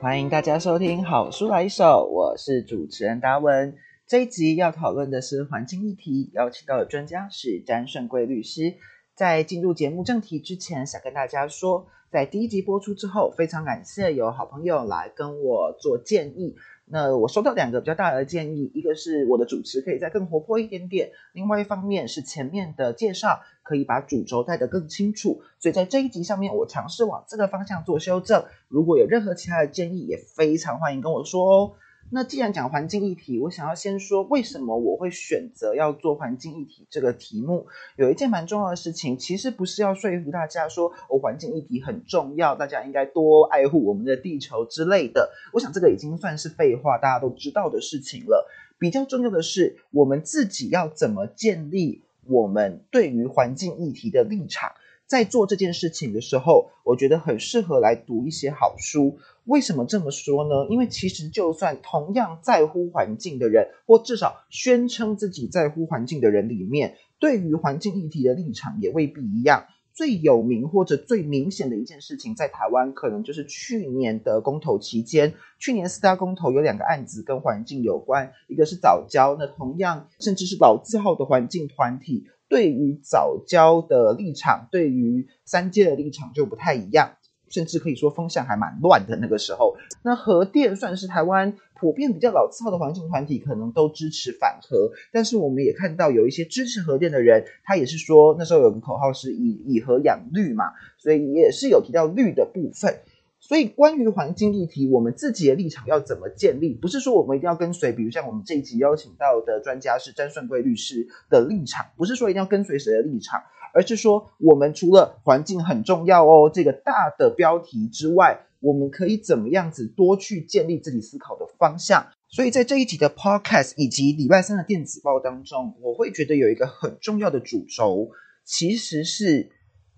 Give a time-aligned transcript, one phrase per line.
[0.00, 3.76] 欢迎大家收听《好书来一首》，我是主持人达文。
[4.06, 8.76] 这一集要讨论的是环境议题，邀请到的专家是詹顺贵律师。
[9.14, 16.56] 在进入节目正题之前，想跟大家说，在第一集播出之后，非常感谢有好朋友来跟我做建议。
[16.92, 25.40] 那我收到两个比较大的建议，一个是我的主持可以再更活泼一点点，另外一方面是前面的介绍可以把主轴带得更清楚。
[25.58, 28.44] 所以在这一集上面，我尝试往这个方向做修正。
[28.68, 31.72] 如果有任何其他的建议，也非常欢迎跟我说哦。
[32.12, 37.68] 那既然讲环境议题，我想要先说为什么我会选择要做环境议题这个题目。
[37.96, 45.30] 有一件蛮重要的事情，其实不是要说服大家说哦环境议题很重要，大家应该多爱护我们的地球之类的。
[45.52, 48.48] 我想这个已经算是废话，大家都知道的事情了。
[48.78, 54.72] 比较重要的是，我们自己要怎么建立我们对于环境议题的立场。
[55.10, 59.18] 在做这件事情的时候，我觉得很适合来读一些好书。
[59.44, 60.68] 为什么这么说呢？
[60.70, 69.64] 因为其实就算同样在乎环境的人，或至少宣称自己在乎环境的人里面，对于环境议题的立场也未必一样。
[69.92, 82.28] 最有名或者最明显的一件事情，在台湾可能就是去年的公投期间，去年四大公投有两个案子跟环境有关，一个是早教，那同样甚至是老字号的环境团体。
[82.50, 87.12] 对于早教的立场，对于三阶的立场就不太一样，
[87.48, 89.16] 甚至可以说风向还蛮乱的。
[89.16, 94.90] 那个时候，那核电算是台湾普遍比较老字号的环境团体，可能都支持反核。
[95.12, 100.64] 但是我们也看到有一些支持核电的人，他也是说那时候有个口号是以以核养绿嘛，
[100.98, 102.98] 所以也是有提到绿的部分。
[103.42, 106.74] 所以，关于环境议题，我们自己的立场要怎么建立？
[106.74, 113.40] 不是说我们一定要跟随，比如像我们这一集邀请到的专家是詹顺贵律师的立场，不是说一定要跟随谁的立场，
[113.72, 122.06] 而是说我们除了环境很重要哦这个大的标题之外，我们可以怎么样子多去建立自己思考的方向。
[122.28, 128.10] 所以在这一集的 Podcast 以及礼拜三的电子报当中，我会觉得有一个很重要的主轴，
[128.44, 129.50] 其实是。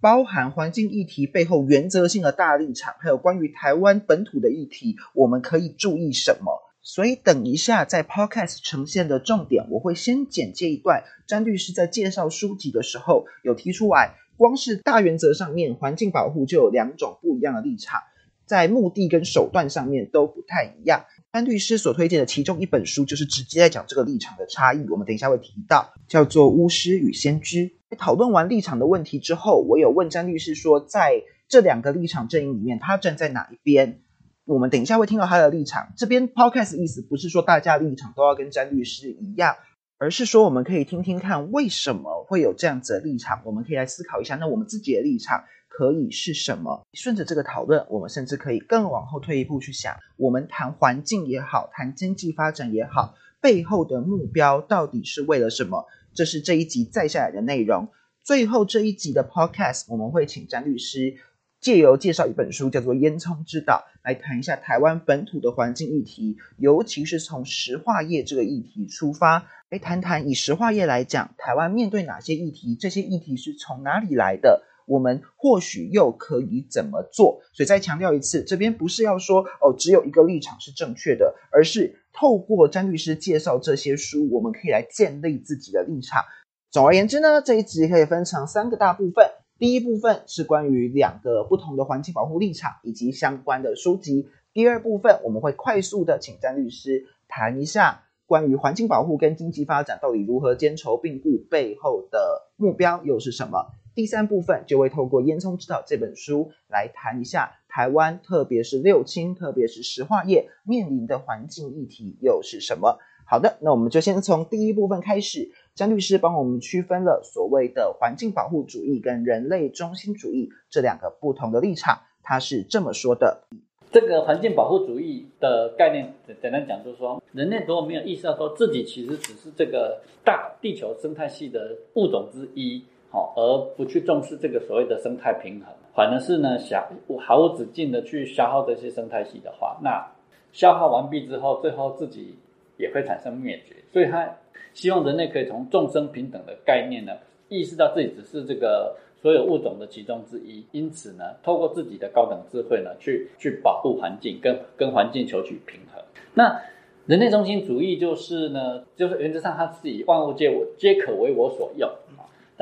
[0.03, 6.61] 包含环境议题背后原则性的大立场，还有关于台湾本土的议题，我们可以注意什么？
[6.83, 11.05] 所以等一下在 Podcast 呈现的重点，我会先简介一段。
[11.29, 18.01] 詹律师在介绍书籍的时候有提出来，光是大原则上面，环境保护就有两种不一样的立场，
[18.45, 21.05] 在目的跟手段上面都不太一样。
[21.33, 24.87] 詹律师所推荐的其中一本书，就是直接在讲这个立场的差异。
[24.91, 27.57] 我们等一下会提到，叫做《巫师与先知》。
[27.97, 34.03] 讨论完立场的问题之后，我有问詹律师说，在这两个立场阵营里面，他站在哪一边？
[34.45, 35.95] 我们等一下会听到他的立场。
[35.97, 39.57] 这边 podcast 意思不是说大家立场都要跟詹律师一样，
[39.97, 43.41] 而是说我们可以听听看为什么会有这样子的立场。
[43.47, 45.45] 我们可以来思考一下，那我们自己的立场
[45.75, 46.87] 可以是什么？
[46.93, 55.87] 顺着这个讨论，我们甚至可以更往后退一步去想，我们谈环境也好，谈经济发展也好，背后的目标到底是为了什么？
[56.13, 57.89] 这是这一集再下来的内容。
[58.23, 61.15] 最后这一集的 Podcast，我们会请詹律师
[61.59, 77.41] 借由介绍一本书，叫做《烟囱之岛》，来谈一下台湾本土的环境议题，尤其是从石化业这个议题出发，来谈谈以石化业来讲，台湾面对哪些议题，这些议题是从哪里来的，我们或许又可以怎么做？
[77.53, 86.23] 所以再强调一次，这边不是要说哦，只有一个立场是正确的，而是透过詹律师介绍这些书，我们可以来建立自己的立场。
[86.71, 89.31] 总而言之呢，这一集可以分成三个大部分。
[89.59, 94.29] 第一部分是关于两个不同的环境保护立场以及相关的书籍。
[94.53, 103.67] 第二部分我们会快速的请詹律师谈一下关于环境保护跟经济发展到底如何兼筹并顾，背后的目标又是什么。
[103.95, 112.99] 第三部分就会透过《烟囱之道》这本书来谈一下台湾，特别是六轻，特别是石化业面临的环境议题又是什么。
[113.27, 115.51] 好的，那我们就先从第一部分开始。
[115.75, 122.01] 张律师帮我们区分了所谓的环境保护主义跟人类中心主义这两个不同的立场。
[122.23, 123.45] 他是这么说的：
[123.91, 136.89] 这个环境保护主义的概念，简单讲就是说，人类如果没有意识到说自己其实只是这个大地球生态系的物种之一，好，而不去重视这个所谓的生态平衡，反而是呢想
[137.21, 140.05] 毫无止境的去消耗这些生态系的话，那
[140.51, 142.35] 消耗完毕之后，最后自己。
[142.79, 144.29] 也会产生灭绝，所以他
[144.73, 147.13] 希望人类可以从众生平等的概念呢，
[147.49, 156.03] 意识到自己只是这个所有物种的其中之一，因此呢，透过自己的高等智慧呢，去去保护环境，跟跟环境求取平衡。
[156.35, 156.61] 那
[157.07, 161.89] 人类中心主义就是呢，就是原则上他自己万物皆我皆可为我所用，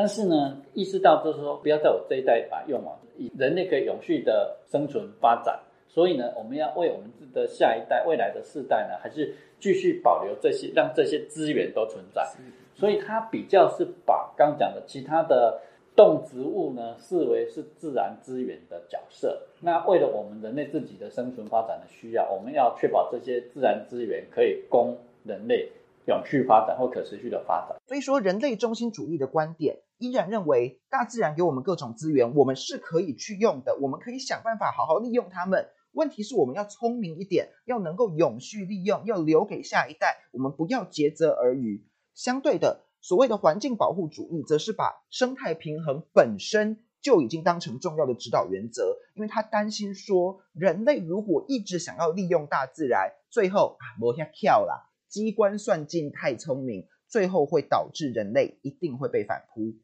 [0.00, 5.60] 但是呢，意识到就是说不要在我这一代把用完，以人类可以永续的生存发展。
[5.88, 12.26] 所以呢，我们要为我们的下一代、未来的世代呢，还是继续保留这些，让这些资源都存在。
[12.74, 15.60] 所以它比较是把刚讲的其他的
[15.94, 19.38] 动植物呢，视为是自然资源的角色。
[19.60, 25.68] 那为了我们人类自己的生存发展的需要，我们要确保这些自然资源可以供人类
[26.06, 27.78] 永续发展或可持续的发展。
[27.86, 35.68] 所以说，人类中心主义的观点依然认为，大自然给我们各种资源，我们是可以去用的，我们可以想办法好好利用它们。
[35.92, 41.84] 问题是我们要聪明一点，要能够永续利用，要留给下一代，我们不要竭泽而渔。
[42.14, 59.74] 相对的，所谓的环境保护主义，则是把生态平衡本身就已经当成重要的指导原则，因为他担心说，人类如果一直想要利用大自然，最后啊，没下跳啦，机关算尽太聪明，最后会导致人类一定会被反扑。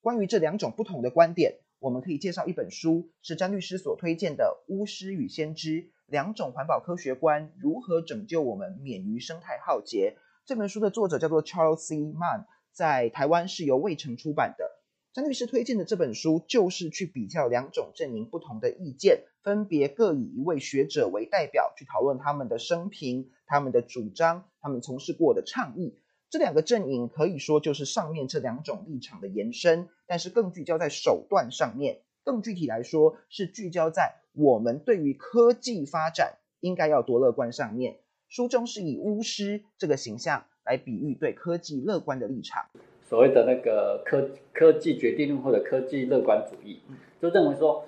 [0.00, 1.58] 关于这两种不同的观点。
[1.80, 10.16] 我们可以介绍一本书，是詹律师所推荐的《巫师与先知：两种环保科学观如何拯救我们免于生态浩劫》。
[10.44, 11.98] 这本书的作者叫做 Charles C.
[11.98, 14.67] Mann，在台湾是由未城出版的。
[15.14, 25.98] 詹律师推荐的这本书，就是去比较两种阵营不同的意见，分别各以一位学者为代表，去讨论他们的生平、他们的主张、他们从事过的倡议。
[26.30, 32.02] 这两个阵营可以说就是上面这两种立场的延伸，但是更聚焦在手段上面。
[32.22, 37.96] 更具体来说，是聚焦在我们对于科技发展应该要多乐观上面。
[38.28, 42.66] 书中是以巫师这个形象来比喻对科技乐观的立场。
[43.08, 46.80] 所谓的那个科科技决定论或者科技乐观主义，
[47.22, 47.82] 就认为说，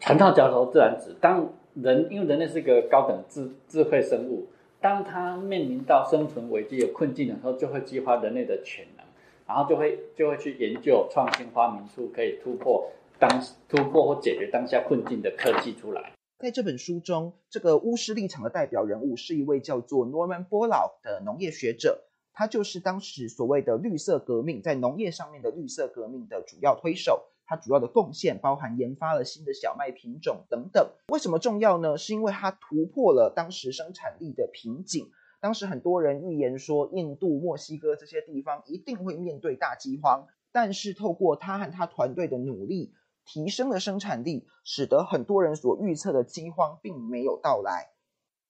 [0.00, 1.14] 船到桥头自然直。
[1.20, 4.48] 当人因为人类是一个高等智智慧生物。
[4.80, 9.04] 当他面临到生存危机有困境的时候，就会激发人类的潜能，
[9.46, 13.30] 然后就会就会去研究创新发明出可以突破当
[13.68, 16.12] 突破或解决当下困境的科技出来。
[16.38, 22.04] 在这本书中，这个巫师立场的代表人物是一位叫做 Norman Borlaug 的农业学者，
[22.40, 27.26] 他就是当时所谓的绿色革命在农业上面的绿色革命的主要推手。
[27.44, 30.90] 它主要的贡献包含研发了新的小麦品种等等。
[31.08, 31.98] 为什么重要呢？
[31.98, 35.10] 是因为它突破了当时生产力的瓶颈。
[35.38, 40.26] 当时很多人预言说，印度、墨西哥这些地方一定会面对大饥荒。
[40.50, 42.94] 但是透过他和他团队的努力，
[43.26, 47.90] 提升了生产力，使得很多人所预测的饥荒并没有到来。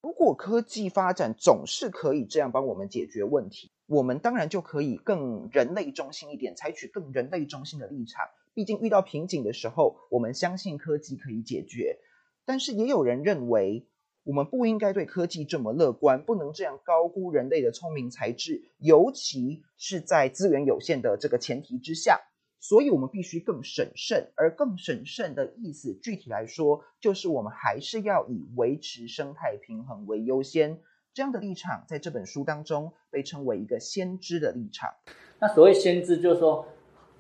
[0.02, 8.24] 如果科技发展总是可以这样帮我们解决问题，我们当然就可以更人类中心一点，采取更人类中心的立场。
[8.54, 11.98] 毕竟遇到瓶颈的时候，我们相信科技可以解决。
[12.44, 13.88] 但是也有人认为，
[14.22, 22.20] 我们不应该对科技这么乐观，不能这样高估人类的聪明才智，尤其是在资源有限的这个前提之下。
[22.60, 24.30] 所以我们必须更审慎。
[24.36, 30.80] 而更审慎的意思，具体来说，就是我们还是要以维持生态平衡为优先。
[31.14, 34.90] 这样的立场，在这本书当中被称为一个先知的立场。
[35.38, 36.66] 那所谓先知，就是说。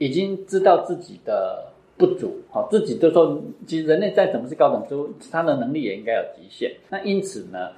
[0.02, 6.74] 已经知道自己的不足，好，自己就说，其实人类再怎么是高等生物，他的能力也应该有极限。
[6.88, 7.72] 那因此呢，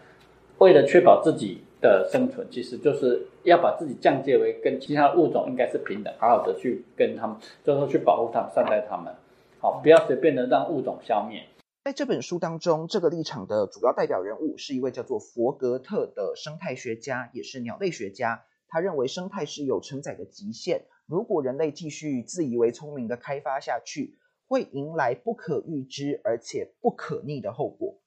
[0.59, 9.13] 为了确保自己的生存，其实就是要把自己降阶为跟其他物种应该是平等，好好的去跟他们，就是说去保护他们、善待他们，
[9.59, 11.43] 好，不要随便的让物种消灭。
[11.85, 18.45] 在这本书当中，这个立场的主要代表人物是一位叫做佛格特的生态学家，也是鸟类学家。
[18.69, 20.85] 他认为生态是有承载的极限。
[21.07, 24.17] 如果人类继续自以为聪明的开发下去，
[24.47, 27.99] 会迎来不可预知而且不可逆的后果。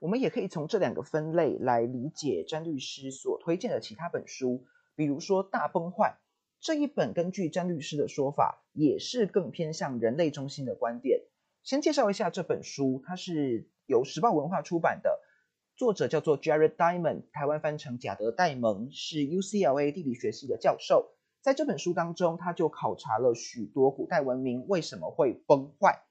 [0.00, 6.18] 我们也可以从这两个分类来理解詹律师所推荐的其他本书，比如说《大崩坏》
[6.60, 11.22] 这一本，根据詹律师的说法，也是更偏向人类中心的观点。
[11.64, 15.18] 先介绍一下这本书，它是由时报文化出版的，
[15.76, 21.14] 作者叫做 Jared Diamond，台湾翻成贾德戴蒙，是 UCLA 地理学系的教授。
[21.40, 26.02] 在这本书当中，他就考察了许多古代文明为什么会崩坏，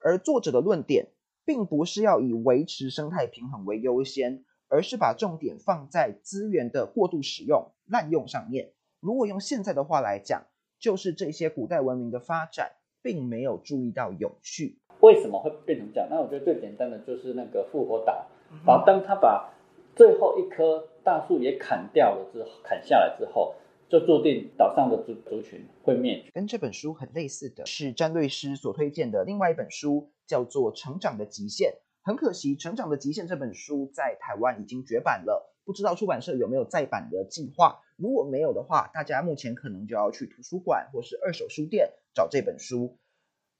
[0.00, 1.12] 而作者的论点
[1.46, 8.74] 并不是要以维持生态平衡为优先，而是把重点放在资源的过度使用、滥用上面。
[9.00, 10.46] 如果用现在的话来讲，
[10.78, 12.72] 就是这些古代文明的发展
[13.04, 14.78] 并没有注意到永续。
[15.00, 16.08] 为什么会变成这样？
[16.10, 18.26] 那我觉得最简单的就是那个复活岛，
[18.66, 19.52] 然后当他把
[19.94, 23.54] 最后一棵大树也砍掉了之后，砍下来之后。
[23.86, 26.30] 就注定岛上的族族群会灭绝。
[26.32, 31.70] 跟这本书很类似的是，詹瑞师所推荐的另外一本书，叫做《成长的极限》。
[32.02, 37.82] 很可惜，《成长的极限》这本书在台湾已经绝版了，不知道出版社有没有再版的计划。
[37.96, 42.98] 如果没有的话，大家目前可能就要去图书馆或是二手书店找这本书。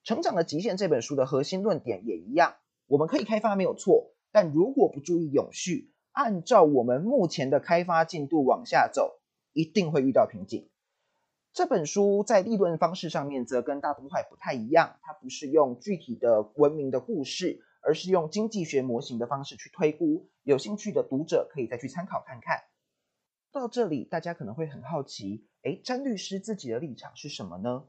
[0.06, 2.56] 《成长的极限》这本书的核心论点也一样，
[2.86, 9.20] 我们可以开发没有错，但如果不注意永续，按照我们目前的开发进度往下走，
[9.52, 10.68] 一定会遇到瓶颈。
[11.52, 20.28] 这本书在立论方式上面则跟大东海不太一样，它不是用具体的文明的故事，而是用经济学模型的方式去推估。
[20.42, 22.64] 有兴趣的读者可以再去参考看看。
[23.52, 27.84] 到这里，大家可能会很好奇，诶，詹律师自己的立场是什么呢？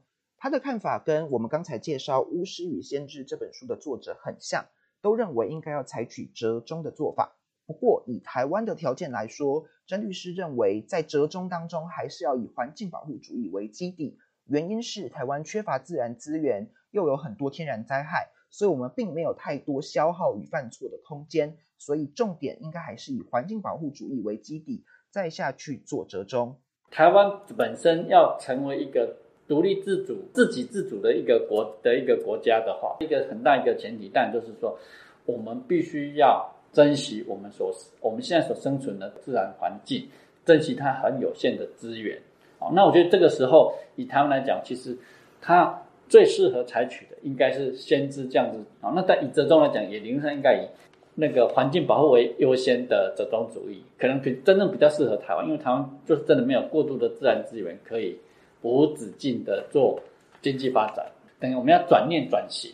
[0.46, 4.64] 他的看法跟我们刚才介绍《巫师与先知》这本书的作者很像，
[5.02, 7.34] 都认为应该要采取折中的做法。
[7.66, 14.20] 不过，以台湾的条件来说，詹律师认为在折中当中，还是要以环境保护主义为基地。
[14.44, 21.56] 原因是台湾缺乏自然资源，又有很多天然灾害，所以我们并没有太多消耗与犯错的空间。
[21.76, 26.60] 所以重点应该还是以环境保护主义为基地，再下去做折中。
[26.92, 29.16] 台湾本身要成为一个
[29.48, 34.78] 独立自主、自给自足的一个国的一个国家的话，一个很大一个前提，但就是说，
[35.24, 36.52] 我们必须要。
[36.72, 37.72] 珍惜我们所
[38.02, 40.06] 我们现在所生存的自然环境，
[40.44, 42.18] 珍惜它很有限的资源。
[42.58, 44.94] 好，那我觉得这个时候以台湾来讲，其实
[45.40, 48.62] 它最适合采取的应该是先知这样子。
[48.82, 50.68] 好，那在以折中来讲，也理论上应该以
[51.14, 58.18] 那个环境保护为优先的折中主义，可能比真正比较适合台湾，因为台湾就是真的没有过度的自然资源可以
[58.66, 60.00] 无止境的做
[60.42, 61.06] 经济发展。
[61.38, 62.72] 等于我们要转念转型，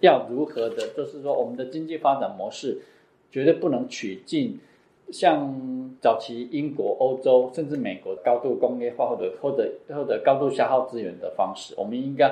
[0.00, 2.80] 要如何的，就是说我们的经济发展模式。
[3.34, 4.60] 绝对不能取进
[5.10, 5.50] 像
[6.02, 11.74] 早期英国、欧洲甚至美国高度工业化或者或者或者高度消耗资源的方式。
[11.78, 12.30] 我们应该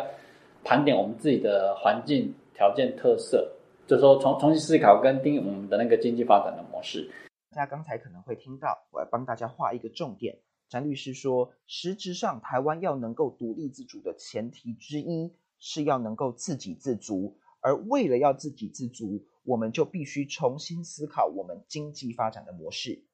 [0.63, 3.51] 盘点我们自己的环境条件特色，
[3.87, 7.11] 就说重重新思考跟定义我们的那个经济发展的模式。
[7.51, 10.37] 大家刚才可能会听到，我来帮大家画一个重点。
[10.71, 17.37] 詹律师说，实质上台湾要能够独立自主的前提之一，是要能够自给自足。
[17.61, 23.05] 而为了要自给自足，我们就必须重新思考我们经济发展的模式。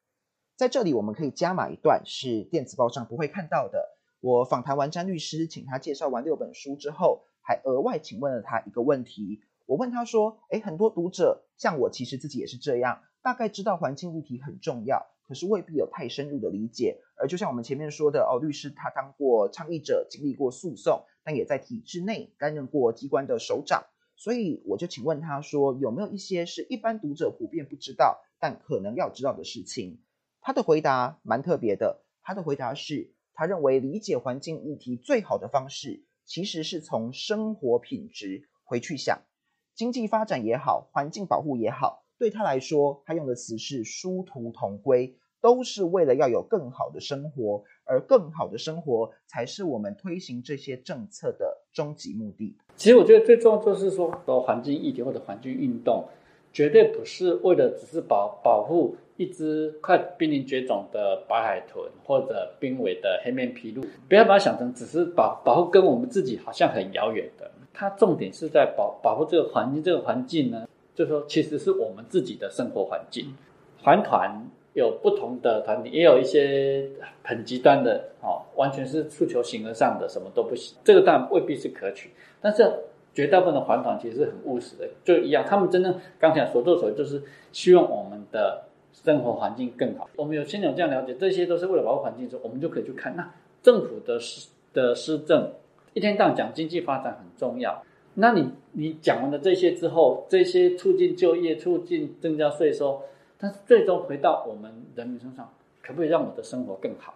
[0.54, 3.96] 在这里，我们可以加码一段是电子报上不会看到的。
[4.20, 9.40] 我访谈完詹律师，请他介绍完六本书之后，还额外请问了他一个问题。
[9.64, 17.00] 我问他说：“诶，很多读者像我，其实自己也是这样，大概知道环境议题很重要，可是未必有太深入的理解。
[17.16, 23.84] 而就像我们前面说的，哦，律师他当过倡议者，经历过诉讼，但也在体制内担任过机关的首长。”
[24.18, 30.00] 所以我就请问他说，有没有一些是一般读者普遍不知道，但可能要知道的事情？
[30.40, 32.02] 他的回答蛮特别的。
[32.22, 39.20] 他的回答是，他认为理解环境议题最好的方式，其实是从生活品质回去想。
[39.74, 45.16] 经济发展也好，环境保护也好，对他来说，他用的词是殊途同归。
[45.38, 52.56] 都是为了要有更好的生活，而更好的生活才是我们推行这些政策的终极目的。
[52.74, 54.10] 其实我觉得最重要就是说，
[54.44, 56.04] 环境议题或者环境运动，
[56.52, 67.48] 绝对不是为了只是保保护一只快濒临绝种的白海豚或者濒危的黑面琵鹭，不要把它想成只是保保护跟我们自己好像很遥远的。
[67.72, 73.36] 它重点是在保保护这个环境，这个环境呢，就是说其实是我们自己的生活环境。
[73.84, 74.44] 环团。
[74.76, 76.86] 有不同的团体，也有一些
[77.24, 80.76] 很极端的，哦，完全是诉求形而上的，什么都不行。
[80.84, 82.10] 这个当然未必是可取，
[82.42, 82.62] 但是
[83.14, 85.42] 绝大部分的环团其实是很务实的，就一样。
[85.48, 87.22] 他们真正刚才所做所为，就是
[87.52, 90.10] 希望我们的生活环境更好。
[90.14, 95.52] 我们有先有这样了解，这些都是为了保护环境之后，我们就可以去看，那政府的施的施政，
[95.94, 97.82] 一天到晚讲经济发展很重要，
[98.16, 103.02] 那你你讲完了这些之后，这些促进就业、促进增加税收。
[103.38, 107.12] 但是最终回到我们人民身上，可不可以让我的生活更好？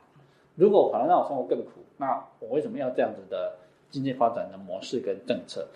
[0.57, 3.55] 如果反而让我生活更苦，那我为什么要这样子的
[3.89, 5.69] 经济发展的模式跟政策？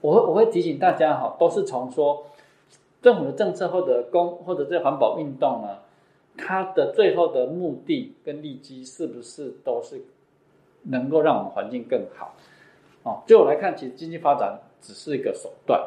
[0.00, 2.26] 我会我会提醒大家哈，都是从说
[3.00, 5.78] 政府的政策或者公或者这环保运动呢，
[6.36, 10.02] 它的最后的目的跟利基是不是都是
[10.82, 12.34] 能够让我们环境更好？
[13.06, 15.80] 哦，就我来看，其实经济发展只是一个手段，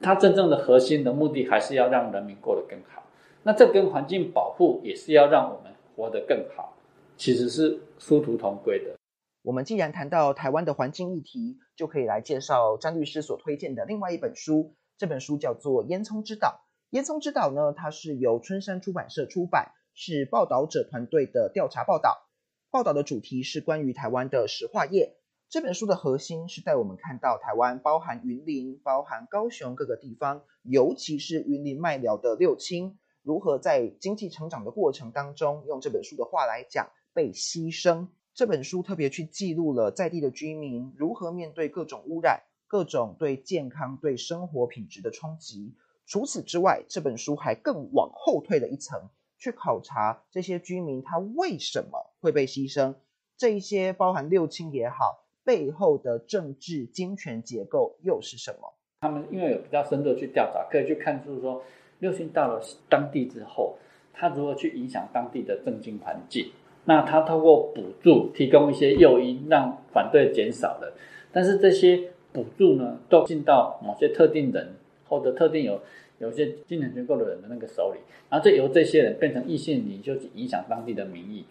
[0.00, 3.02] 它真正的核心的目的还是要让人民过得更好。
[3.42, 6.72] 那这跟环境保护也是要让我们活得更好，
[7.18, 8.96] 其实是殊途同归的。
[9.42, 14.74] 我们既然谈到台湾的环境议题，就可以来介绍张律师所推荐的另外一本书。
[14.96, 16.48] 这本书叫做《烟囱之岛》。
[16.96, 22.26] 烟囱之岛呢，它是由春山出版社出版，是报道者团队的调查报道。
[22.70, 25.18] 报道的主题是关于台湾的石化业。
[25.48, 32.98] 这本书的核心是带我们看到台湾包含云林、包含高雄各个地方，尤其是云林麦寮的六轻。
[33.22, 38.08] 如何在经济成长的过程当中，用这本书的话来讲，被牺牲？
[38.34, 45.76] 这本书特别去记录了在地的居民如何面对各种污染、各种对健康、对生活品质的冲击，
[46.06, 52.96] 除此之外，这本书还更往后退了一层，去考察这些居民他为什么会被牺牲，
[53.36, 58.74] 这一些包含六亲也好，背后的政治金权结构又是什么？
[59.00, 61.62] 他们因为有比较深入去调查，可以去看出说，
[62.00, 62.60] 六亲到了
[62.90, 63.76] 当地之后，
[64.12, 66.50] 他如何去影响当地的政经环境。
[66.84, 70.92] 那他透过补助提供一些诱因，让反对减少了，
[71.30, 74.74] 但是这些补助呢，都进到某些特定人
[75.08, 75.80] 或者特定有
[76.18, 81.44] 有些金钱结构的人的那个手里，然后就由这些人变成异性领袖去影响当地的民意。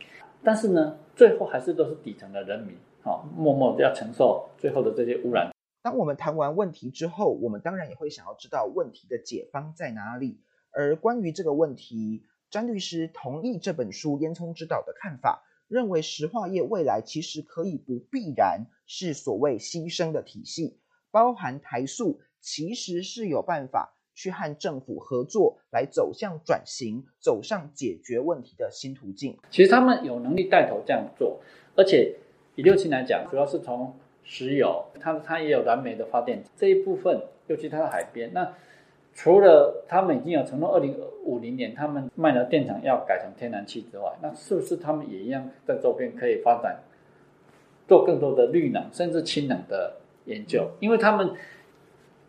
[0.44, 2.76] 但是呢，最后还是都是底层的人民，
[3.06, 5.52] 好，默默要承受最后的这些污染。
[5.84, 10.42] 当我们谈完问题之后，我们当然也会想要知道问题的解方在哪里。
[10.72, 20.80] 而关于这个问题，詹律师同意这本书《烟囱之岛》的看法，认为石化业未来其实可以不必然是所谓牺牲的体系，
[21.12, 29.38] 包含台塑其实是有办法去和政府合作，来走向转型，走上解决问题的新途径。
[29.52, 31.40] 其实他们有能力带头这样做，
[31.76, 32.18] 而且
[32.56, 33.94] 以六七来讲，主要是从
[34.24, 38.54] 石油，它它也有燃煤的发电这一部分，尤其它的海边那。
[39.18, 40.94] 除了他们已经有承诺，二零
[41.24, 46.82] 五零年他们卖的电厂要改成天然气之外，那是不是他们也一样在周边可以发展
[47.88, 49.96] 做更多的绿能甚至氢能的
[50.26, 50.70] 研究？
[50.82, 51.32] 因为他们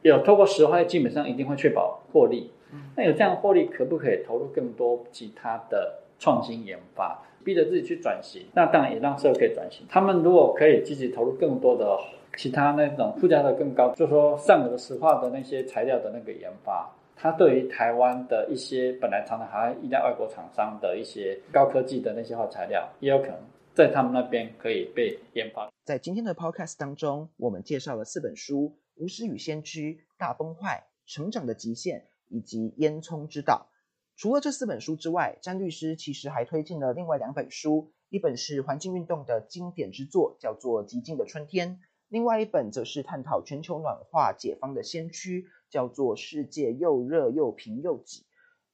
[0.02, 2.52] 有透过石化，基本上一定会确保获利。
[2.94, 8.42] 那有这样获利，可不可以投入更多其他的创新研发，逼着自己去转型？
[8.52, 9.86] 那当然也让社会可以转型。
[9.88, 11.96] 他们如果可以积极投入更多的。
[12.36, 16.86] 其他那种附加的更高，就说上游的石化的那些材料的那个研发，
[17.16, 23.38] 它对于台湾的一些本来常常还依赖外国厂商的一些高科技的那些化材料，也有可能
[23.72, 25.70] 在他们那边可以被研发。
[25.82, 30.84] 在今天的 podcast 当中，我们介绍了四本书：《无师与先驱》、《大崩坏》、
[31.14, 33.66] 《成长的极限》以及《烟囱之道》。
[34.16, 41.76] 除了这四本书之外，詹律师其实还推荐了另外两本书，一本是环境运动的经典之作，叫做《极静的春天》。
[42.08, 48.20] 另外一本则是探讨全球暖化解方的先驱，叫做《世界又热又平又挤》。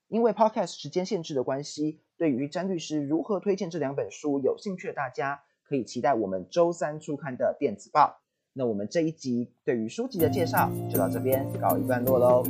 [0.06, 8.20] 因为 Podcast 时间限制的关系，对于詹律师如何推荐这两本书有兴趣的大家，可以期待我们周三出刊的电子报。
[8.52, 12.44] 那我们这一集对于书籍的介绍就到这边告一段落喽。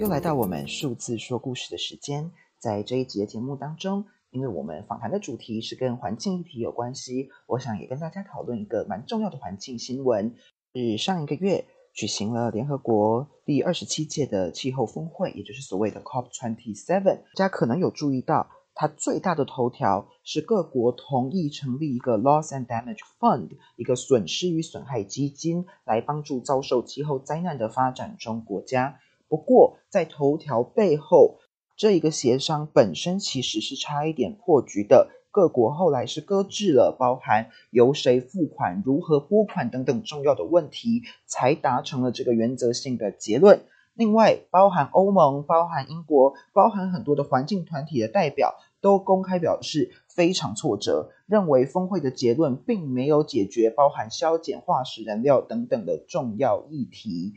[0.00, 4.06] 又来到我们数字说故事的时间，在这一集的节目当中。
[4.30, 10.34] 因为我们访谈的主题是跟环境议题有关系，我想也跟大家讨论一个蛮重要的环境新闻。
[10.72, 17.16] 是上一个月举行了联合国第二十七届的气候峰会，也就是所谓的 COP twenty seven。
[17.34, 28.98] 大家可能有注意到，它最大的头条是各国同意成立一个 Loss and Damage Fund，一个损失与损害基金，来帮助遭受气候灾难的发展中国家。
[29.30, 31.38] 不过，在头条背后，
[31.76, 43.60] 这一个协商本身其实是差一点破局的，各国后来是搁置了包含由谁付款、如何拨款等等重要的问题，才达成了这个原则性的结论。
[43.94, 57.34] 另外，包含欧盟、包含英国、包含很多的环境团体的代表都公开表示非常挫折，认为峰会的结论并没有解决包含削减化石燃料等等的重要议题。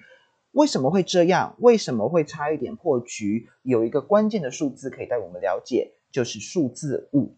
[0.53, 1.55] 为什么会这样？
[1.59, 3.49] 为什么会差一点破局？
[3.63, 7.35] 有一个关键的数字可以带我们了解，就是数字五。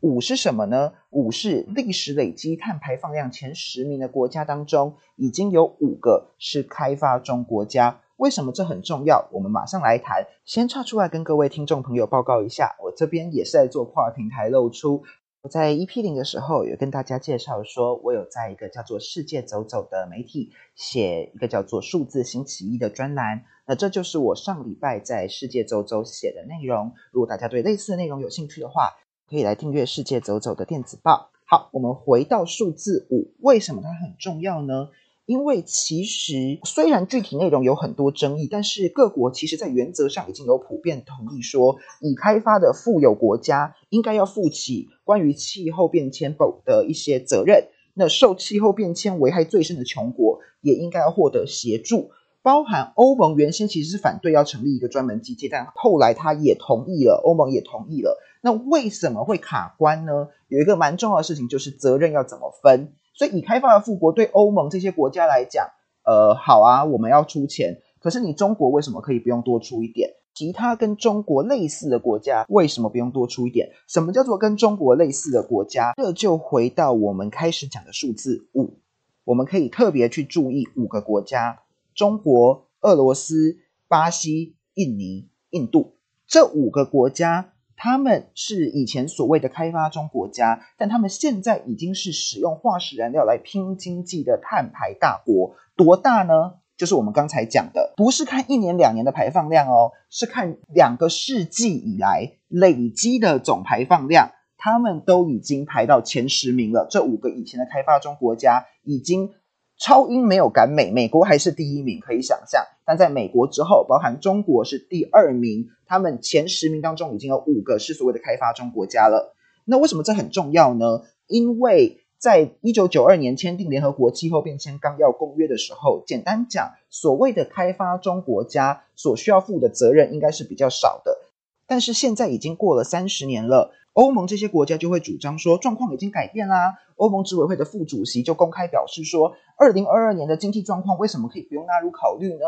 [0.00, 0.92] 五是什么呢？
[1.10, 8.00] 五是历史累积碳排放量前十名的国家当中，已经有五个是开发中国家。
[8.16, 9.28] 为什么这很重要？
[9.32, 10.26] 我们马上来谈。
[10.44, 15.02] 先插出来跟各位听众朋友报告一下，我这边也是在做跨平台露出。
[15.42, 23.42] 我在 EP 零的时候有跟大家介绍说，我有在一个叫做“世界走走”的媒体写一个叫做“数字星期一”的专栏。
[23.66, 26.92] 那这就是我上礼拜在“世界走走”写的内容。
[27.10, 28.92] 如果大家对类似的内容有兴趣的话，
[29.28, 31.32] 可以来订阅“世界走走”的电子报。
[31.44, 34.90] 好，我们回到数字五，为什么它很重要呢？
[35.32, 47.68] 因为其实虽然具体内容有很多争议，但是各国其实在原则上已经有普遍同意说，已开发的富有国家应该要负起关于气候变迁的一些责任。
[47.94, 52.10] 那受气候变迁危害最深的穷国也应该要获得协助。
[52.42, 58.18] 包含欧盟原先其实是反对要成立一个专门机构，但后来他也同意了，欧盟也同意了。
[58.42, 60.28] 那为什么会卡关呢？
[60.48, 62.92] 有一个蛮重要的事情就是责任要怎么分。
[63.14, 65.68] 所以，已开发的富国对欧盟这些国家来讲，
[66.04, 67.80] 呃，好啊，我们要出钱。
[68.00, 70.10] 可是，你中国为什么可以不用多出一点？
[70.34, 73.70] 其他跟中国类似的国家为什么不用多出一点？
[73.86, 75.92] 什么叫做跟中国类似的国家？
[75.96, 78.78] 这就回到我们开始讲的数字五。
[79.24, 81.60] 我们可以特别去注意五个国家：
[81.94, 85.96] 中国、俄罗斯、巴西、印尼、印度
[86.26, 87.51] 这五个国家，
[87.84, 95.56] 他们是以前所谓的开发中国家，但他们现在已经是使用化石燃料来拼经济的碳排大国。
[95.74, 96.60] 多大呢？
[96.76, 106.86] 就是我们刚才讲的，不是看一年两年的排放量哦，是看两个世纪以来累积的总排放量，他们都已经排到前十名了。
[106.88, 109.30] 这五个以前的开发中国家已经。
[109.78, 112.64] 超英没有赶美，美国还是第一名，可以想象。
[112.84, 119.34] 但在美国之后，包含中国是第二名，他们前十名当中已经有五个是所谓的开发中国家了。
[119.64, 121.02] 那为什么这很重要呢？
[121.26, 131.18] 因为在一九九二年签订联合国气候变迁纲要公约的时候，简单讲，所谓的开发中国家所需要负的责任应该是比较少的。
[131.66, 133.72] 但是现在已经过了三十年了。
[133.94, 136.76] 欧盟这些国家就会主张说，状况已经改变啦。
[136.96, 142.44] 欧盟执委会的副主席就公开表示说，二零二二年的经济状况为什么可以不用纳入考虑呢？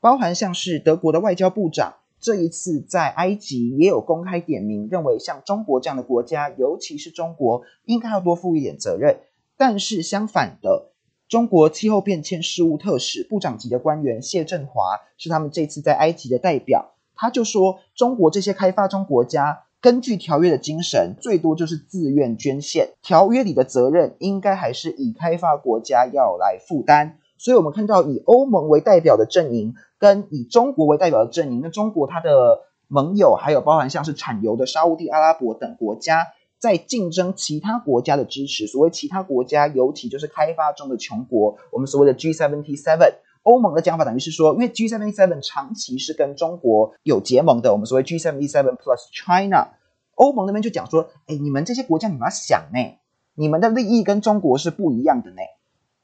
[0.00, 9.20] 包含像是德国的外交部长这一次在埃及也有公开点名，认为像中国这样的国家，尤其是中国，应该要多负一点责任。
[9.56, 10.92] 但是相反的，
[11.28, 19.64] 中国气候变迁事务特使部长级的官员谢振华是他们这次在埃及的代表，他就说，中国这些开发中国家。
[19.80, 22.90] 根据条约的精神，最多就是自愿捐献。
[23.02, 27.16] 条约里的责任应该还是以开发国家要来负担。
[27.38, 36.26] 所以，我们看到以欧盟为代表的阵营，跟以中国为代表的阵营，那中国它的盟友还有包含像是产油的沙地阿拉伯等国家，
[36.58, 38.66] 在竞争其他国家的支持。
[38.66, 43.14] 所谓其他国家，尤其就是开发中的穷国，我们所谓的 g seven t seven。
[43.42, 49.68] 欧盟的讲法等于是说，因为 G77 长期是跟中国有结盟的，我们所谓 G77 plus China，
[50.14, 52.98] 欧盟那边就讲说，哎，你们这些国家你们要想呢，
[53.34, 55.36] 你们的利益跟中国是不一样的呢。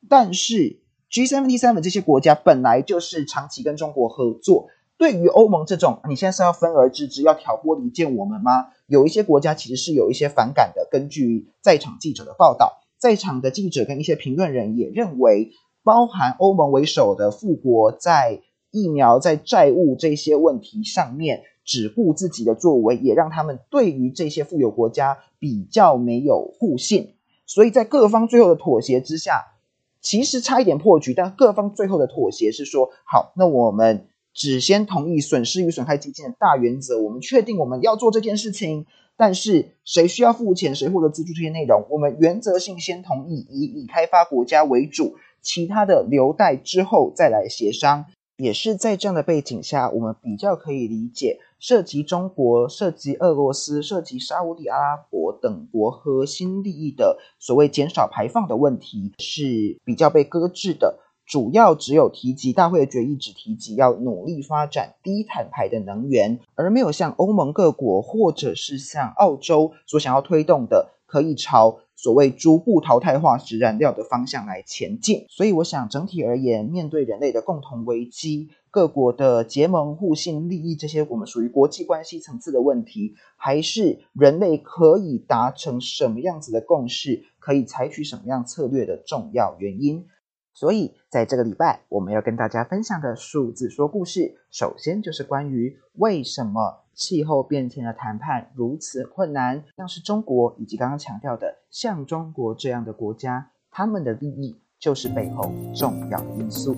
[0.09, 8.69] 但是 G77 这些国家本来就是长期跟中国合作，对于欧盟这种，你现在是要分而治之，要挑拨离间我们吗？
[8.87, 10.89] 有一些国家其实是有一些反感的。
[10.91, 15.53] 根据在场记者的报道，在场的记者跟一些评论人也认为。
[15.87, 18.41] 包含欧盟为首的富国在
[18.73, 27.15] 疫苗、在债务这些问题上面只顾自己的作为，也让他们对于这些富有国家比较没有互信。
[27.47, 29.53] 所以在各方最后的妥协之下，
[30.01, 45.15] 其实差一点破局，但各方最后的妥协是说：好，那我们只先同意损失与损害基金的大原则，我们确定我们要做这件事情，但是谁需要付钱、谁获得资助这些内容，我们原则性先同意，以以开发国家为主。
[45.47, 48.07] 其他的留待之后再来协商，
[48.37, 60.99] 也是在这样的背景下，我们比较可以理解，涉及中国、涉及俄罗斯、涉及沙地阿拉伯等国核心利益的所谓减少排放的问题是比较被搁置的。
[61.25, 71.79] 主要只有提及大会的决议只提及要努力发展低碳排的能源，而没有像欧盟各国或者是像澳洲所想要推动的，可以朝。
[71.97, 90.07] 所谓逐步淘汰化石燃料的方向来前进，所以我想整体而言，面对人类的共同危机，各国的结盟互信利益这些我们属于国际关系层次的问题，还是人类可以达成什么样子的共识，可以采取什么样策略的重要原因。
[90.53, 96.86] 所以在这个礼拜，我们要跟大家分享的数字说故事，首先就是关于为什么。
[96.97, 106.75] 气候变迁的谈判如此困难，像是中国以及刚刚强调的像中国这样的国家，他们的利益就是背后重要的因素。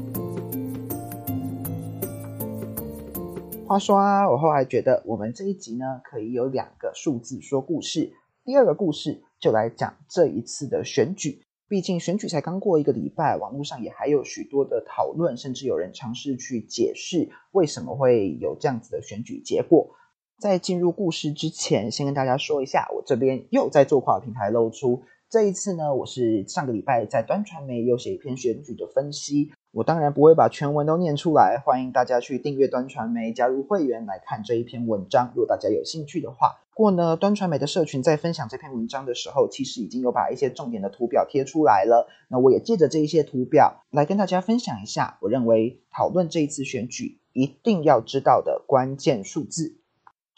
[3.64, 8.12] 话说啊，我后来觉得我们这一集呢，可以有两个数字说故事。
[8.44, 19.94] 第二个故事就来讲这一次的选举，毕竟选举才刚过一个礼拜，网络上也还有许多的讨论，甚至有人尝试去解释为什么会有这样子的选举结果。
[20.38, 25.02] 在进入故事之前，先跟大家说一下，我这边又在做跨平台露出。
[25.28, 29.50] 这一次呢，我是上个礼拜在端传媒又写一篇选举的分析。
[29.72, 35.32] 我当然不会把全文都念出来，欢迎大家去订阅端传媒，加入会员来看这一篇文章。
[35.34, 42.06] 如果大家有兴趣的话，不过呢，端传媒的社群在分享这篇文章的时候，其实已经有把一些重点的图表贴出来了。
[42.28, 49.77] 那我也借着这一些图表来跟大家分享一下，我认为讨论这一次选举一定要知道的关键数字。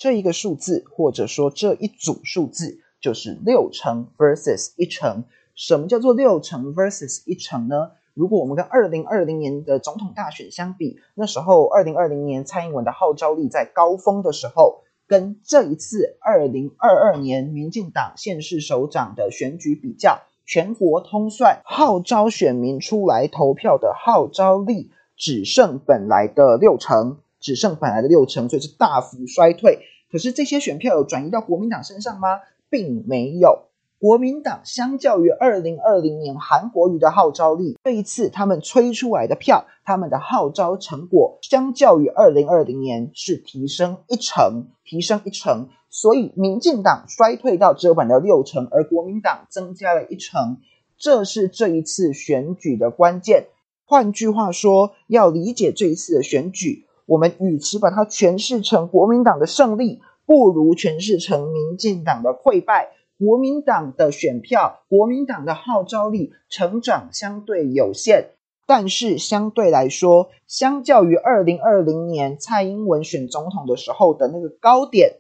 [0.01, 5.25] 这一个数字，或者说这一组数字，就是六成 versus 一成。
[5.55, 7.91] 什么叫做六成 versus 一成呢？
[8.15, 24.93] 如果我们跟二零二零年的总统大选相比，那时候二零二零年蔡英文的号召力在高峰的时候，跟这一次二零二二年民进党县市首长的选举比较，全国通算号召选民出来投票的号召力。
[25.19, 29.81] 只剩本来的六成，只剩本来的六成，所以是大幅衰退。
[30.13, 32.41] 可是这些选票有转移到国民党身上吗？
[32.69, 33.65] 并没有。
[33.99, 45.69] 国民党相较于二零二零年韩国瑜的号召力，这一次他们吹出来的票，他们的号召成果，相较于二零二零年是提升一成，提升一成。
[45.91, 50.59] 所以民进党衰退到只有本的六成，而国民党增加了一成，
[50.97, 53.49] 这是这一次选举的关键。
[53.85, 62.93] 换句话说，要理解这一次的选举，我们与其把它诠释成国民党的胜利，不如诠释成民进党的溃败。
[63.19, 68.29] 国民党的选票，国民党的号召力成长相对有限，
[68.65, 75.17] 但是相对来说，相较于二零二零年蔡英文选总统的时候的那个高点，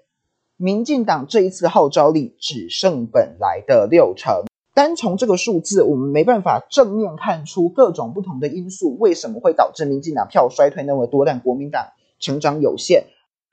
[0.57, 4.44] 民进党这一次号召力只剩本来的六成。
[4.72, 13.06] 单从这个数字，我们没办法正面看出各种不同的因素为什么会导致民进党票衰退那么多，但国民党成长有限。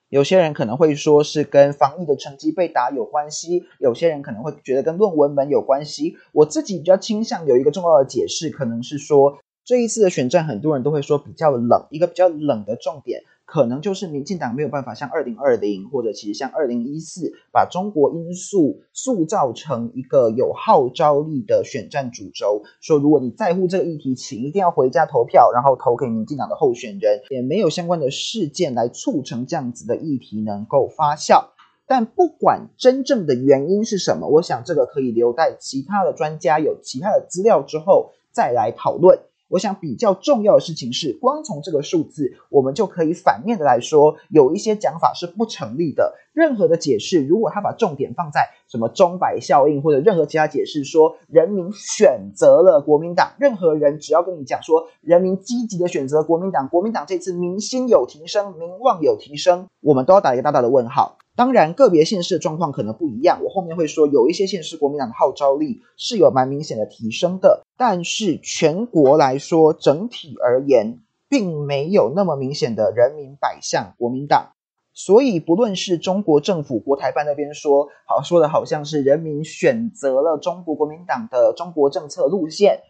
[0.09, 6.15] 有些人可能会说是跟防疫的成绩被打有关系，有些人可能会觉得跟论文门有关系。
[6.31, 13.23] 我自己比较倾向有一个重要的解释，可能是说这一次的选战，很多人都会说比较冷，一个比较冷的重点。
[13.47, 22.63] 可能就是民进党没有办法像二零二零或者其实像二零一四，把中国因素塑造成一个有号召力的选战主轴。
[22.81, 27.21] 说如果你在乎这个议题，请一定要回家投票，然后投给民进党的候选人。
[27.29, 31.45] 也没有相关的事件来促成这样子的议题能够发酵。
[31.87, 39.19] 但不管真正的原因是什么，我想这个可以留待其他的专家有其他的资料之后再来讨论。
[39.49, 46.15] 我想比较重要的事情是，光从这个数字，我们就可以反面的来说，有一些讲法是不成立的。
[46.33, 61.17] 任何的解释，如果他把重点放在什么钟摆效应，或者任何其他解释，说人民选择了国民党，任何人只要跟你讲说人民积极的选择国民党，国民党这次民心有提升，民望有提升，我们都要打一个大大的问号。
[61.37, 63.43] 当然，个别县市的状况可能不一样。
[63.43, 74.53] 我后面会说，有一些县市国民党的号召力是有蛮明显的提升的，但是全国来说，整体而言，并没有那么明显的人民摆向国民党。
[74.95, 82.81] 所以，不论是中国政府国台办那边说，好说的好像是人民选择了中国国民党的中国政策路线，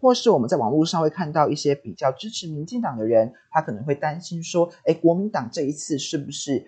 [0.00, 6.64] 或是我们在网络上会看到一些比较支持民进党的人，他可能会担心说，哎，国民党这一次是不是？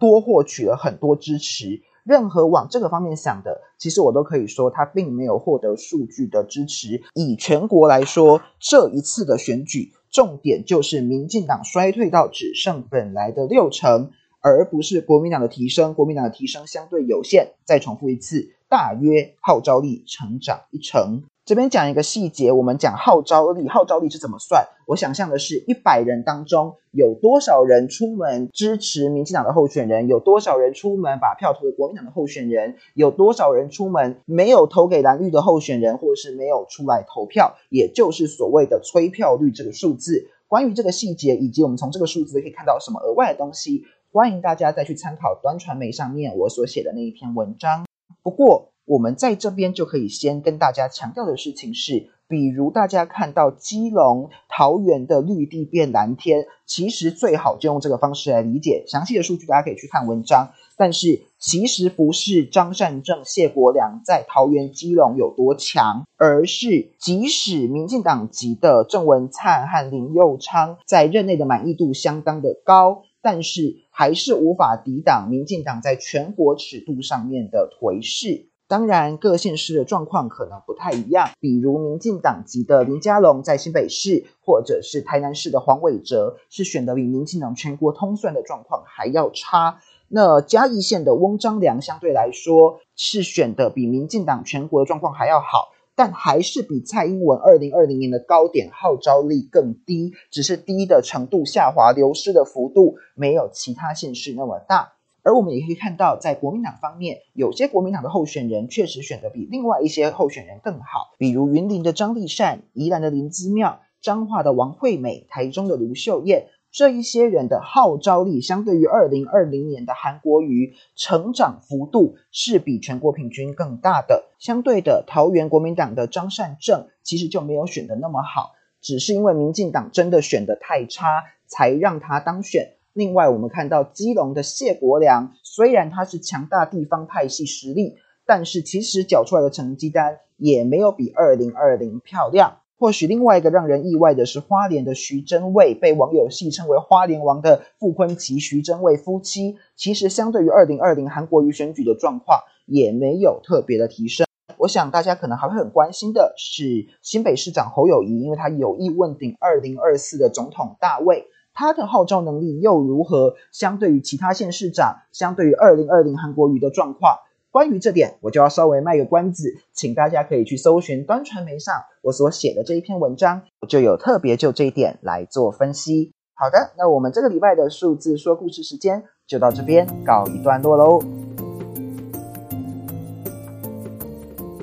[0.00, 7.02] 多获取了很多支持，任何往这个方面想的，其实我都可以说，他并没有获得数据的支持。
[7.14, 15.94] 以全国来说，这一次的选举重点就是民进党衰退到只剩本来的六成，而不是国民党的提升。
[15.94, 17.52] 国民党的提升相对有限。
[17.64, 21.24] 再重复一次，大约号召力成长一成。
[21.48, 24.68] 这边讲一个细节，我们讲号召力，号召力是怎么算？
[24.84, 40.28] 我想象的是一百人当中有多少人出门支持民进党的候选人，有多少人出门把票投给国民党的候选人，有多少人出门没有投给蓝绿的候选人，或者是没有出来投票，也就是所谓的催票率这个数字。
[40.48, 47.86] 关于这个细节，以及我们从这个数字可以看到什么额外的东西，欢迎大家再去参考端传媒上面我所写的那一篇文章。
[48.22, 58.84] 不过，我们在这边就可以先跟大家强调的事情是，比如大家看到基隆、桃园的绿地变蓝天，其实最好就用这个方式来理解。
[58.86, 78.46] 详细的数据大家可以去看文章，但是其实不是张善政、谢国良在桃园、基隆有多强，而是即使民进党籍的郑文灿和林佑昌在任内的满意度相当的高，但是还是无法抵挡民进党在全国尺度上面的颓势。
[78.68, 81.30] 当然，各县市的状况可能不太一样。
[81.40, 89.80] 比如，民进党籍的林佳龙在新北市，或者是台南市的黄伟哲，是选的比民进党全国通算的状况还要差。
[90.08, 104.92] 那嘉义县的翁章良相对来说是选的比民进党全国的状况还要好，但还是比蔡英文二零二零年的高点号召力更低，只是低的程度下滑，流失的幅度没有其他县市那么大。
[105.28, 124.30] 而我们也可以看到，在国民党方面，有些国民党的候选人确实选的比另外一些候选人更好，比如云林的张立善、宜兰的林姿妙、彰化的王惠美、台中的卢秀燕，这一些人的号召力，相对于二零二零年的韩国瑜，成长幅度是比全国平均更大的。
[124.38, 132.77] 相对的，桃园国民党的张善政其实就没有选的那么好，只是因为民进党真的选的太差，才让他当选。
[132.98, 137.94] 另外，我们看到基隆的谢国良，虽然他是强大地方派系实力，
[138.26, 142.56] 但是其实缴出来的成绩单也没有比二零二零漂亮。
[142.76, 154.26] 或许另外一个让人意外的是，花莲的徐真卫被网友戏称为“花莲王”的傅昆奇、徐真卫夫妻，其实相对于二零二零韩国瑜选举的状况，也没有特别的提升。
[154.56, 161.26] 我想大家可能还会很关心的是新北市长侯友谊，因为他有意问鼎二零二四的总统大位，
[161.58, 163.34] 他的号召能力又如何？
[163.50, 167.18] 相对于其他县市长，相对于二零二零韩国瑜的状况？
[167.50, 176.12] 关于这点，我就要稍微卖个关子，请大家可以去搜寻端传媒上我所写的这一篇文章，我就有特别就这一点来做分析。
[176.34, 181.00] 好的，那我们这个礼拜的数字说故事时间就到这边告一段落喽。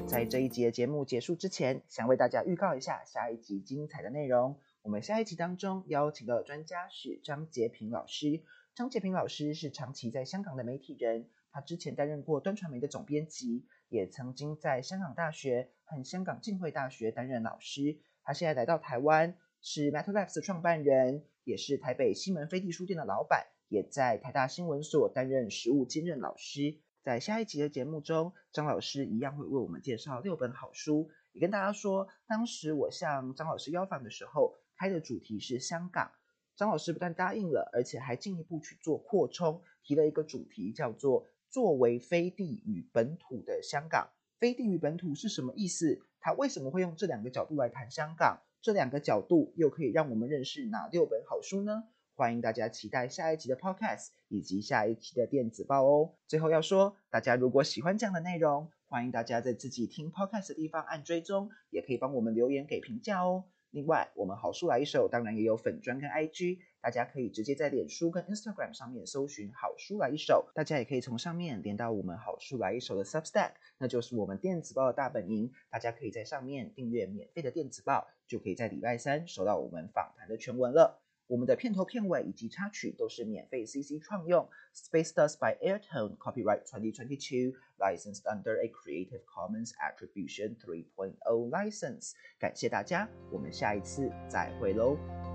[0.07, 4.55] 在这一节节目结束之前，想为大家预告一下下一集精彩的内容。
[4.85, 8.43] 我们下一集当中邀请到的专家是张杰平老师。
[8.75, 11.27] 张杰平老师是长期在香港的媒体人。
[11.51, 17.97] 他之前担任过端传媒的总编辑，也曾经在香港大学和香港浸会大学担任老师。
[18.23, 26.77] 他现在来到台湾，是 MetaLabs 的创办人，也是台北西门飞地书店的老板，也在台大新闻所担任实务兼任老师。
[27.01, 36.11] 在下一集的节目中，张老师一样会为我们介绍六本好书，也跟大家说，当时我向张老师邀访的时候，开的主题是香港。
[36.55, 41.27] 张老师不但答应了，而且还进一步去做扩充，提了一个主题叫做。
[41.47, 44.09] 作为飞地与本土的香港，
[44.39, 46.01] 飞地与本土是什么意思？
[46.19, 48.41] 他为什么会用这两个角度来谈香港？
[48.61, 51.85] 这两个角度又可以让我们认识哪六本好书呢？
[52.13, 56.15] 欢迎大家期待下一集的 Podcast 以及下一期的电子报哦。
[56.27, 63.45] 最后要说，大家如果喜欢这样的内容，欢迎大家在自己听 Podcast 的地方按追踪，也可以帮我们留言给评价哦。
[63.75, 66.59] 另外，我们好书来一首，当然也有粉砖跟 IG。
[66.79, 75.51] 大家可以直接在脸书跟 Instagram 上面搜寻“好书来一首”，大家也可以从上面连到我们“好书来一首”的 Substack，那就是我们电子报的大本营。
[75.69, 81.04] 大家可以在上面订阅免费的电子报，就可以在礼拜三收到我们访谈的全文了。
[81.27, 92.11] 我们的片头、片尾以及插曲都是免费 CC 创用，Space Dust by Airtone Copyright 2022 Licensed under a Creative Commons Attribution 3.0 License。
[92.39, 95.34] 感谢大家，我们下一次再会喽。